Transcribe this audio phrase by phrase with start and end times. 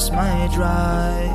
[0.00, 1.30] lost my drive.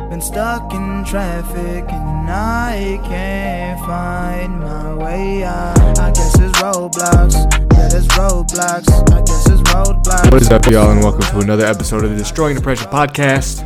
[0.00, 5.98] I've been stuck in traffic and I can't find my way out.
[5.98, 7.34] I guess it's roadblocks.
[7.74, 8.88] Yeah, there's roadblocks.
[9.12, 10.32] I guess it's roadblocks.
[10.32, 13.62] What is up, y'all, and welcome to another episode of the Destroying Depression podcast.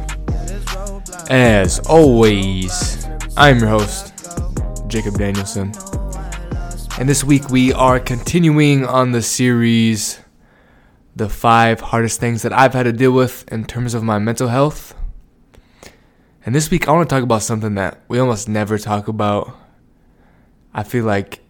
[1.31, 4.13] As always, I'm your host,
[4.89, 5.73] Jacob Danielson.
[6.99, 10.19] And this week we are continuing on the series
[11.17, 14.49] The Five Hardest Things That I've Had to Deal with in terms of my mental
[14.49, 14.95] health.
[16.45, 19.57] And this week I want to talk about something that we almost never talk about.
[20.75, 21.41] I feel like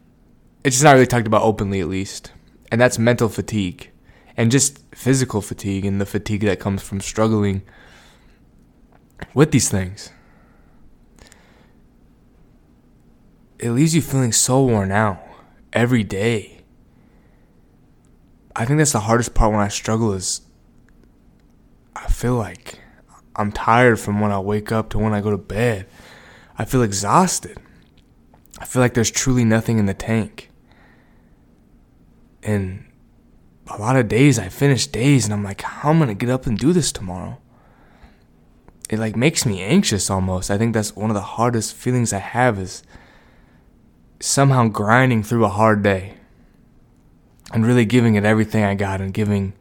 [0.62, 2.30] it's just not really talked about openly, at least.
[2.70, 3.90] And that's mental fatigue
[4.36, 7.62] and just physical fatigue and the fatigue that comes from struggling
[9.34, 10.12] with these things.
[13.58, 15.20] It leaves you feeling so worn out
[15.72, 16.55] every day.
[18.58, 20.40] I think that's the hardest part when I struggle is
[21.94, 22.80] I feel like
[23.36, 25.86] I'm tired from when I wake up to when I go to bed.
[26.56, 27.58] I feel exhausted.
[28.58, 30.50] I feel like there's truly nothing in the tank.
[32.42, 32.90] And
[33.66, 36.30] a lot of days I finish days and I'm like, how am I gonna get
[36.30, 37.38] up and do this tomorrow?
[38.88, 40.50] It like makes me anxious almost.
[40.50, 42.82] I think that's one of the hardest feelings I have is
[44.18, 46.14] somehow grinding through a hard day
[47.52, 49.52] and really giving it everything I got and giving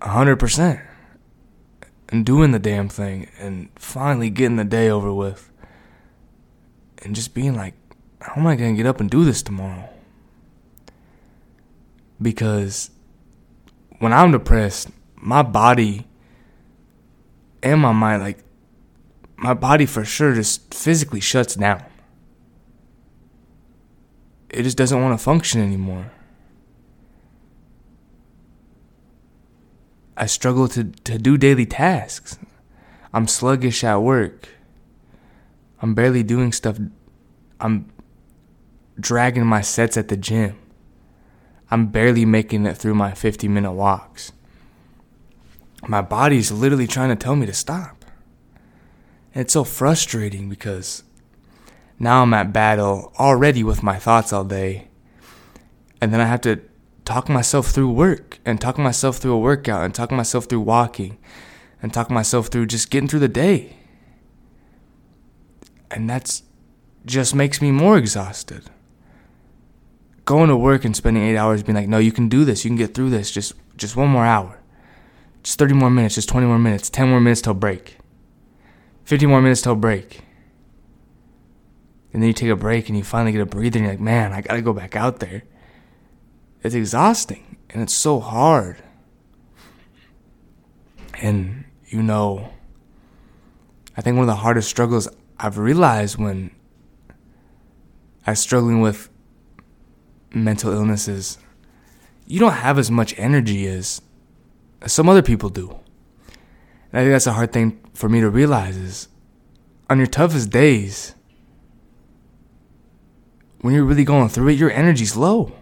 [0.00, 0.80] a hundred percent
[2.08, 5.50] and doing the damn thing and finally getting the day over with
[6.98, 7.74] and just being like,
[8.20, 9.88] how am I gonna get up and do this tomorrow?
[12.22, 12.90] because
[13.98, 16.06] when I'm depressed, my body
[17.62, 18.38] and my mind, like,
[19.36, 21.84] my body for sure just physically shuts down.
[24.52, 26.12] It just doesn't want to function anymore.
[30.16, 32.38] I struggle to, to do daily tasks.
[33.14, 34.50] I'm sluggish at work.
[35.80, 36.78] I'm barely doing stuff.
[37.58, 37.90] I'm
[39.00, 40.58] dragging my sets at the gym.
[41.70, 44.32] I'm barely making it through my 50 minute walks.
[45.88, 48.04] My body's literally trying to tell me to stop.
[49.34, 51.02] And it's so frustrating because
[52.02, 54.88] now I'm at battle already with my thoughts all day.
[56.00, 56.60] And then I have to
[57.04, 61.18] talk myself through work and talk myself through a workout and talk myself through walking
[61.80, 63.76] and talk myself through just getting through the day.
[65.90, 66.42] And that's
[67.06, 68.70] just makes me more exhausted
[70.24, 72.70] going to work and spending eight hours being like, no, you can do this, you
[72.70, 74.60] can get through this, just just one more hour.
[75.42, 77.98] Just 30 more minutes, just 20 more minutes, 10 more minutes till break.
[79.04, 80.22] 50 more minutes till break.
[82.12, 84.00] And then you take a break and you finally get a breather and you're like,
[84.00, 85.44] man, I gotta go back out there.
[86.62, 88.82] It's exhausting and it's so hard.
[91.20, 92.52] And you know,
[93.96, 95.08] I think one of the hardest struggles
[95.38, 96.50] I've realized when
[98.26, 99.08] I was struggling with
[100.32, 101.38] mental illnesses,
[102.26, 104.00] you don't have as much energy as
[104.86, 105.70] some other people do.
[105.70, 109.08] And I think that's a hard thing for me to realize is
[109.90, 111.14] on your toughest days,
[113.62, 115.52] when you're really going through it, your energy's low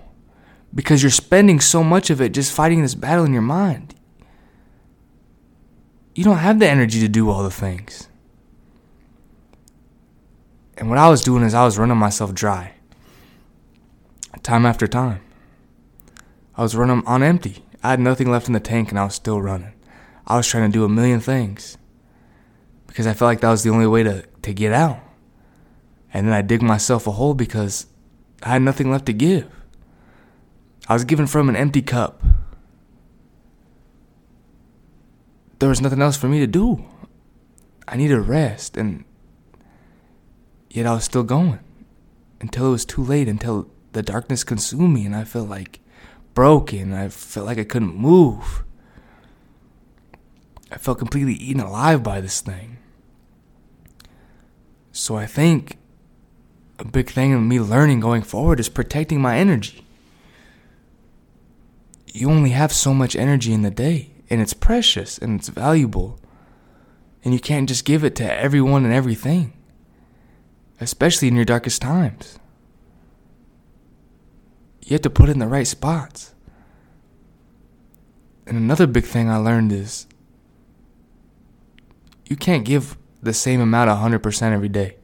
[0.74, 3.94] because you're spending so much of it just fighting this battle in your mind.
[6.14, 8.08] You don't have the energy to do all the things.
[10.76, 12.74] And what I was doing is I was running myself dry
[14.42, 15.20] time after time.
[16.56, 17.64] I was running on empty.
[17.82, 19.72] I had nothing left in the tank and I was still running.
[20.26, 21.76] I was trying to do a million things
[22.86, 25.00] because I felt like that was the only way to, to get out.
[26.12, 27.86] And then I dig myself a hole because
[28.42, 29.48] I had nothing left to give.
[30.88, 32.22] I was given from an empty cup.
[35.58, 36.84] There was nothing else for me to do.
[37.86, 39.04] I needed rest, and
[40.70, 41.60] yet I was still going
[42.40, 45.80] until it was too late, until the darkness consumed me and I felt like
[46.34, 46.92] broken.
[46.92, 48.64] I felt like I couldn't move.
[50.72, 52.78] I felt completely eaten alive by this thing.
[54.92, 55.78] So I think
[56.80, 59.84] a big thing of me learning going forward is protecting my energy.
[62.06, 66.18] You only have so much energy in the day, and it's precious and it's valuable.
[67.22, 69.52] And you can't just give it to everyone and everything,
[70.80, 72.38] especially in your darkest times.
[74.82, 76.34] You have to put it in the right spots.
[78.46, 80.06] And another big thing I learned is
[82.24, 84.96] you can't give the same amount of 100% every day.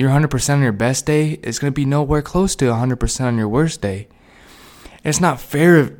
[0.00, 3.36] Your 100% on your best day is going to be nowhere close to 100% on
[3.36, 4.08] your worst day.
[5.04, 5.98] It's not fair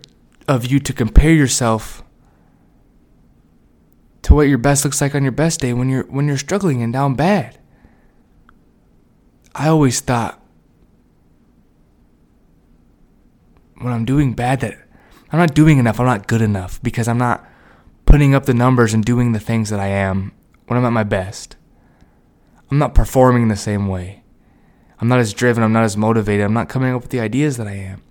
[0.49, 2.02] of, you to compare yourself
[4.23, 6.82] to what your best looks like on your best day when you're when you're struggling
[6.82, 7.58] and down bad.
[9.55, 10.43] I always thought
[13.82, 14.79] when I'm doing bad that
[15.31, 17.46] I'm not doing enough, I'm not good enough because I'm not
[18.06, 20.32] putting up the numbers and doing the things that I am
[20.69, 21.56] when I'm at my best.
[22.70, 24.22] I'm not performing the same way.
[25.00, 27.56] I'm not as driven, I'm not as motivated, I'm not coming up with the ideas
[27.56, 28.02] that I am.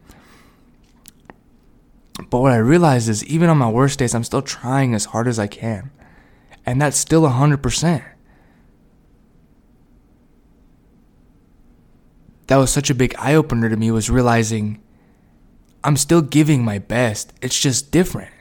[2.29, 5.27] But what I realize is even on my worst days, I'm still trying as hard
[5.27, 5.91] as I can.
[6.65, 8.03] And that's still 100%.
[12.47, 14.81] That was such a big eye opener to me was realizing
[15.83, 17.31] I'm still giving my best.
[17.41, 18.33] It's just different.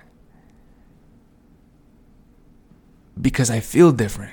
[3.21, 4.33] Because I feel different.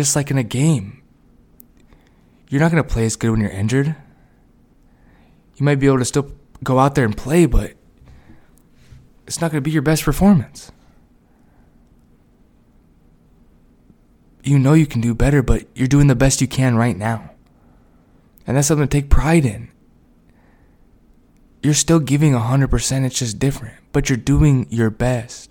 [0.00, 1.02] Just like in a game.
[2.48, 3.94] You're not going to play as good when you're injured.
[5.56, 6.32] You might be able to still
[6.64, 7.74] go out there and play, but
[9.26, 10.72] it's not going to be your best performance.
[14.42, 17.32] You know you can do better, but you're doing the best you can right now.
[18.46, 19.70] And that's something to take pride in.
[21.62, 25.50] You're still giving 100%, it's just different, but you're doing your best.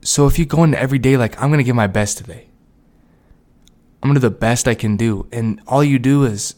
[0.00, 2.46] So if you go into every day like, I'm going to give my best today,
[4.02, 6.54] I'm going to do the best I can do, and all you do is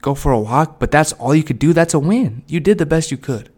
[0.00, 2.44] go for a walk, but that's all you could do, that's a win.
[2.46, 3.50] You did the best you could.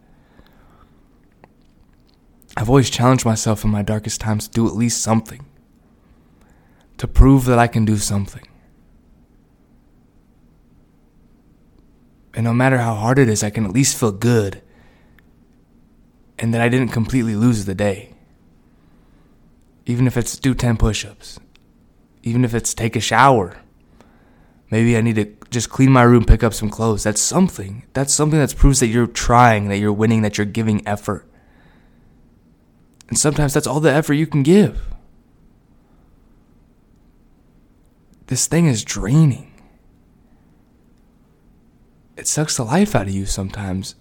[2.57, 5.45] I've always challenged myself in my darkest times to do at least something,
[6.97, 8.47] to prove that I can do something.
[12.35, 14.63] And no matter how hard it is, I can at least feel good
[16.39, 18.15] and that I didn't completely lose the day.
[19.87, 21.39] Even if it's do 10 push ups,
[22.29, 23.57] even if it's take a shower.
[24.71, 27.03] Maybe I need to just clean my room, pick up some clothes.
[27.03, 27.85] That's something.
[27.95, 31.27] That's something that proves that you're trying, that you're winning, that you're giving effort.
[33.09, 34.83] And sometimes that's all the effort you can give.
[38.27, 39.55] This thing is draining.
[42.19, 43.95] It sucks the life out of you sometimes.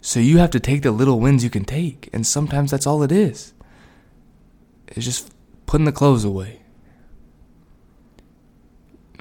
[0.00, 2.08] So you have to take the little wins you can take.
[2.12, 3.52] And sometimes that's all it is.
[4.86, 5.30] It's just
[5.66, 6.62] putting the clothes away.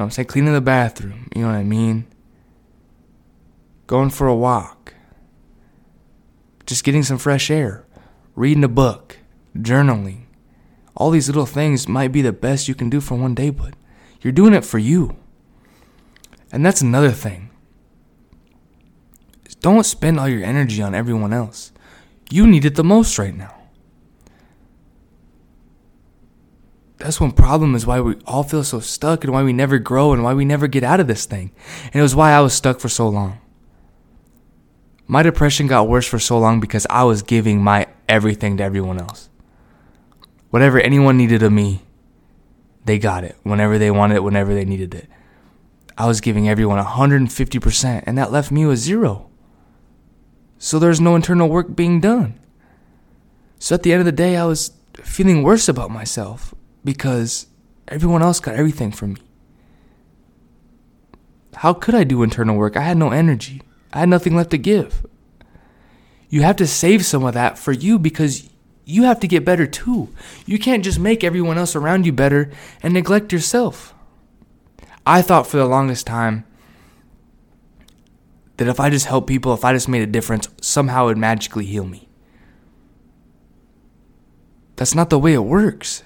[0.04, 0.28] I'm saying?
[0.28, 1.30] Cleaning the bathroom.
[1.36, 2.08] You know what I mean?
[3.88, 4.94] Going for a walk.
[6.66, 7.86] Just getting some fresh air
[8.36, 9.18] reading a book,
[9.58, 10.26] journaling.
[10.96, 13.74] All these little things might be the best you can do for one day, but
[14.22, 15.16] you're doing it for you.
[16.52, 17.50] And that's another thing.
[19.60, 21.72] Don't spend all your energy on everyone else.
[22.30, 23.57] You need it the most right now.
[26.98, 30.14] That's one problem is why we all feel so stuck and why we never grow
[30.14, 31.52] and why we never get out of this thing.
[31.86, 33.40] And it was why I was stuck for so long.
[35.06, 39.00] My depression got worse for so long because I was giving my everything to everyone
[39.00, 39.30] else.
[40.50, 41.84] Whatever anyone needed of me,
[42.86, 45.08] they got it whenever they wanted it, whenever they needed it.
[45.98, 49.30] I was giving everyone 150%, and that left me with zero.
[50.58, 52.40] So there's no internal work being done.
[53.60, 54.72] So at the end of the day, I was
[55.04, 56.54] feeling worse about myself
[56.88, 57.48] because
[57.88, 59.22] everyone else got everything from me.
[61.56, 62.78] How could I do internal work?
[62.78, 63.62] I had no energy,
[63.94, 65.06] I had nothing left to give
[66.30, 68.50] you have to save some of that for you because
[68.86, 70.14] you have to get better too.
[70.46, 72.52] You can't just make everyone else around you better
[72.82, 73.94] and neglect yourself.
[75.06, 76.46] I thought for the longest time
[78.58, 81.18] that if I just helped people, if I just made a difference, somehow it would
[81.18, 82.10] magically heal me.
[84.76, 86.04] That's not the way it works.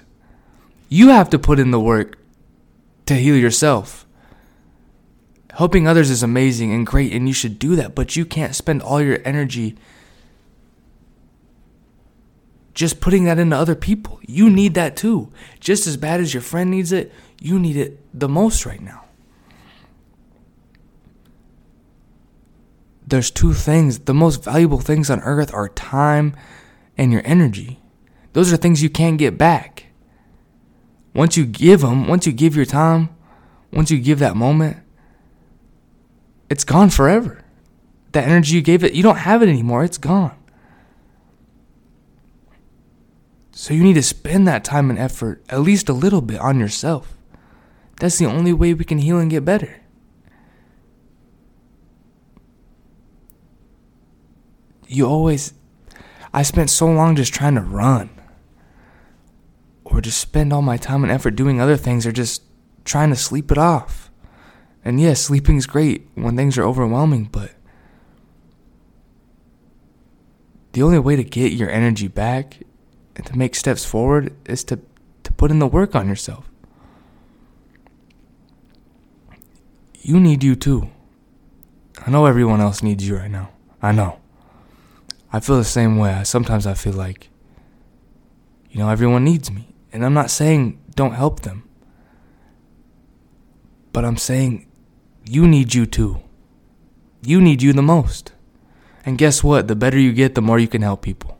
[0.92, 2.18] You have to put in the work
[3.06, 4.06] to heal yourself.
[5.54, 8.82] Helping others is amazing and great, and you should do that, but you can't spend
[8.82, 9.74] all your energy
[12.74, 14.20] just putting that into other people.
[14.26, 15.32] You need that too.
[15.60, 19.04] Just as bad as your friend needs it, you need it the most right now.
[23.06, 24.00] There's two things.
[24.00, 26.36] The most valuable things on earth are time
[26.98, 27.80] and your energy.
[28.34, 29.86] Those are things you can't get back.
[31.14, 33.08] Once you give them, once you give your time,
[33.72, 34.78] once you give that moment,
[36.48, 37.44] it's gone forever.
[38.12, 39.84] That energy you gave it, you don't have it anymore.
[39.84, 40.36] It's gone.
[43.52, 46.58] So you need to spend that time and effort, at least a little bit, on
[46.58, 47.16] yourself.
[48.00, 49.80] That's the only way we can heal and get better.
[54.88, 55.54] You always,
[56.34, 58.10] I spent so long just trying to run,
[59.84, 62.42] or just spend all my time and effort doing other things, or just
[62.84, 64.10] trying to sleep it off.
[64.84, 67.52] And yes, sleeping is great when things are overwhelming, but
[70.72, 72.58] the only way to get your energy back
[73.14, 74.80] and to make steps forward is to,
[75.22, 76.48] to put in the work on yourself.
[80.00, 80.90] You need you too.
[82.04, 83.50] I know everyone else needs you right now.
[83.80, 84.18] I know.
[85.32, 86.24] I feel the same way.
[86.24, 87.28] Sometimes I feel like,
[88.70, 89.71] you know, everyone needs me.
[89.92, 91.68] And I'm not saying don't help them.
[93.92, 94.66] But I'm saying
[95.24, 96.20] you need you too.
[97.22, 98.32] You need you the most.
[99.04, 99.68] And guess what?
[99.68, 101.38] The better you get, the more you can help people.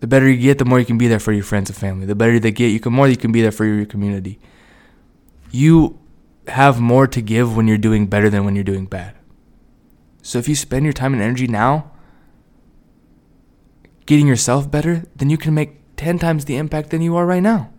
[0.00, 2.06] The better you get, the more you can be there for your friends and family.
[2.06, 4.38] The better they get, you can more you can be there for your community.
[5.50, 5.98] You
[6.46, 9.16] have more to give when you're doing better than when you're doing bad.
[10.22, 11.90] So if you spend your time and energy now
[14.06, 17.42] getting yourself better, then you can make 10 times the impact than you are right
[17.42, 17.70] now.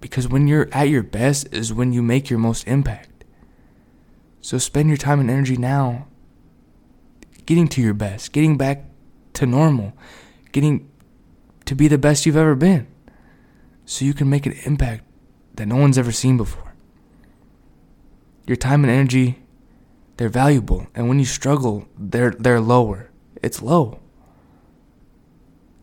[0.00, 3.24] Because when you're at your best is when you make your most impact.
[4.42, 6.08] So spend your time and energy now
[7.46, 8.84] getting to your best, getting back
[9.34, 9.94] to normal,
[10.52, 10.90] getting
[11.64, 12.86] to be the best you've ever been.
[13.86, 15.04] So you can make an impact
[15.54, 16.74] that no one's ever seen before.
[18.46, 19.38] Your time and energy,
[20.16, 20.86] they're valuable.
[20.94, 23.10] And when you struggle, they're, they're lower.
[23.42, 24.00] It's low.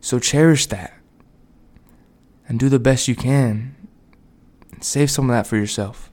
[0.02, 0.92] So cherish that
[2.48, 3.76] and do the best you can.
[4.72, 6.10] And save some of that for yourself.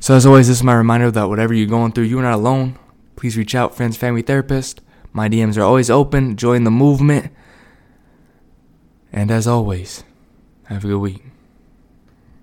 [0.00, 2.78] So, as always, this is my reminder that whatever you're going through, you're not alone.
[3.14, 4.82] Please reach out, friends, family, therapist.
[5.12, 6.36] My DMs are always open.
[6.36, 7.32] Join the movement.
[9.12, 10.04] And as always,
[10.64, 11.22] have a good week.